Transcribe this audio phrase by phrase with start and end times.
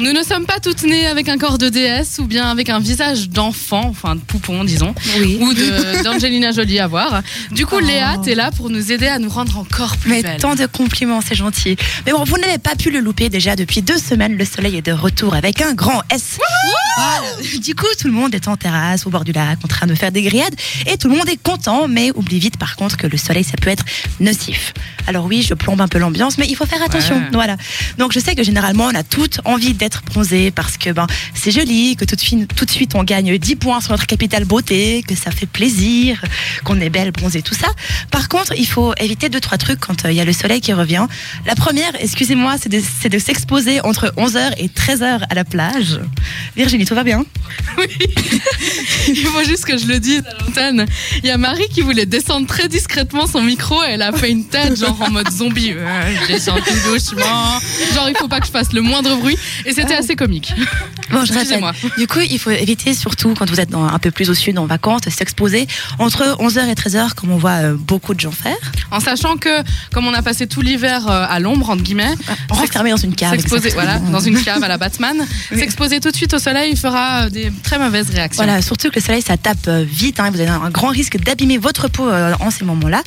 [0.00, 2.78] Nous ne sommes pas toutes nées avec un corps de déesse ou bien avec un
[2.78, 5.38] visage d'enfant, enfin de poupon disons, Oui.
[5.40, 7.20] ou de- d'Angelina Jolie à voir.
[7.50, 7.84] Du coup, Oh.
[7.84, 10.40] Léa, t'es là pour nous aider à nous rendre encore plus Mais belles.
[10.40, 11.74] tant de compliments, c'est gentil.
[12.06, 14.36] Mais bon, vous n'avez pas pu le louper déjà depuis deux semaines.
[14.36, 16.38] Le soleil est de retour avec un grand S.
[16.96, 17.58] Voilà.
[17.58, 19.96] Du coup, tout le monde est en terrasse, au bord du lac, en train de
[19.96, 20.54] faire des grillades.
[20.86, 23.56] Et tout le monde est content, mais oublie vite par contre que le soleil, ça
[23.60, 23.84] peut être
[24.20, 24.74] nocif.
[25.08, 27.16] Alors oui, je plombe un peu l'ambiance, mais il faut faire attention.
[27.16, 27.28] Ouais.
[27.32, 27.56] Voilà.
[27.98, 31.50] Donc je sais que généralement, on a toutes envie d'être bronzé parce que ben, c'est
[31.50, 34.44] joli, que tout de, suite, tout de suite on gagne 10 points sur notre capitale
[34.44, 36.20] beauté, que ça fait plaisir,
[36.64, 37.68] qu'on est belle, bronzée, tout ça.
[38.10, 40.60] Par contre, il faut éviter deux, trois trucs quand euh, il y a le soleil
[40.60, 41.06] qui revient.
[41.46, 46.00] La première, excusez-moi, c'est de, de s'exposer entre 11h et 13h à la plage.
[46.56, 47.24] Virginie, tout va bien?
[49.08, 50.86] Il faut juste que je le dise à l'antenne.
[51.22, 54.30] Il y a Marie qui voulait descendre très discrètement son micro et elle a fait
[54.30, 55.72] une tête genre en mode zombie.
[55.72, 57.58] Ouais, je descends tout doucement.
[57.94, 59.36] Genre il faut pas que je fasse le moindre bruit.
[59.64, 60.54] Et c'était assez comique.
[61.10, 61.32] Bon, je.
[61.32, 61.72] Excusez-moi.
[61.96, 64.58] Du coup, il faut éviter surtout quand vous êtes dans, un peu plus au sud
[64.58, 65.66] en vacances, s'exposer
[65.98, 68.58] entre 11h et 13h comme on voit euh, beaucoup de gens faire.
[68.90, 69.48] En sachant que,
[69.90, 72.12] comme on a passé tout l'hiver euh, à l'ombre, entre guillemets,
[72.50, 73.30] Enfermé dans une cave.
[73.30, 75.16] s'exposer voilà, dans une cave à la Batman,
[75.50, 75.58] Oui.
[75.58, 78.44] s'exposer tout de suite au soleil fera euh, des très mauvaises réactions.
[78.44, 80.20] Voilà, surtout que le soleil, ça tape vite.
[80.20, 83.00] hein, vous avez un grand risque d'abîmer votre peau en ces moments-là.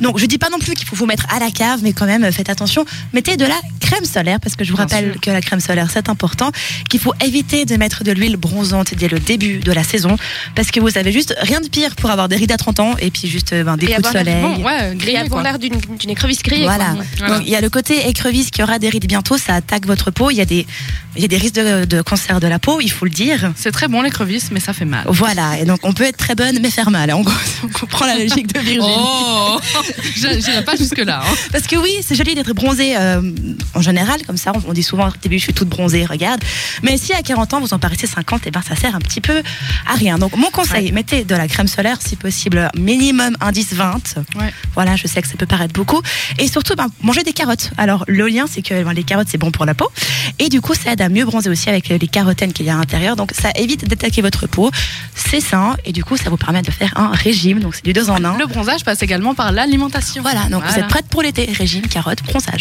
[0.00, 2.06] Donc, je dis pas non plus qu'il faut vous mettre à la cave, mais quand
[2.06, 2.84] même, faites attention.
[3.12, 5.20] Mettez de la crème solaire, parce que je vous Bien rappelle sûr.
[5.20, 6.50] que la crème solaire, c'est important.
[6.88, 10.16] Qu'il faut éviter de mettre de l'huile bronzante dès le début de la saison,
[10.54, 12.94] parce que vous avez juste rien de pire pour avoir des rides à 30 ans
[12.98, 14.42] et puis juste euh, ben, des Et coups de soleil.
[14.42, 15.42] Bon, ouais, Et grillé, avoir quoi.
[15.42, 16.64] l'air d'une d'une écrevisse grillée.
[16.64, 16.90] Voilà.
[16.94, 17.04] quoi.
[17.18, 17.34] Voilà.
[17.38, 20.10] Donc il y a le côté écrevisse qui aura des rides bientôt, ça attaque votre
[20.10, 20.30] peau.
[20.30, 20.66] Il y a des,
[21.16, 23.52] il y a des risques de, de cancer de la peau, il faut le dire.
[23.56, 25.04] C'est très bon l'écrevisse, mais ça fait mal.
[25.08, 27.12] Voilà, et donc on peut être très bonne mais faire mal.
[27.12, 27.32] En gros,
[27.64, 28.86] on comprend la logique de Virginie.
[28.88, 29.58] Oh
[30.16, 31.20] Je- pas jusque-là.
[31.24, 31.34] hein.
[31.52, 33.22] Parce que oui, c'est joli d'être bronzé euh,
[33.74, 34.52] en général, comme ça.
[34.54, 36.42] On, on dit souvent au début, je suis toute bronzée, regarde.
[36.82, 39.20] Mais si à 40 ans, vous en paraissez 50, et ben ça sert un petit
[39.20, 39.42] peu
[39.86, 40.18] à rien.
[40.18, 44.00] Donc mon conseil, mettez de la crème solaire, si possible, minimum indice 20.
[44.36, 44.52] Ouais.
[44.74, 46.00] Voilà, je sais que ça peut paraître beaucoup.
[46.38, 47.70] Et surtout, ben, mangez des carottes.
[47.76, 49.90] Alors le lien, c'est que ben, les carottes, c'est bon pour la peau.
[50.38, 52.74] Et du coup, ça aide à mieux bronzer aussi avec les carotènes qu'il y a
[52.74, 53.16] à l'intérieur.
[53.16, 54.70] Donc ça évite d'attaquer votre peau.
[55.14, 55.76] C'est sain.
[55.84, 57.60] Et du coup, ça vous permet de faire un régime.
[57.60, 58.36] Donc c'est du deux en un.
[58.38, 60.22] Le bronzage passe également par l'alimentation.
[60.22, 61.50] Voilà, donc vous êtes prête pour l'été.
[61.52, 62.54] Régime, carottes, bronzage.